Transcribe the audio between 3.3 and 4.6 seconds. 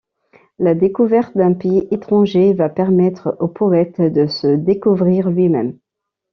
au poète de se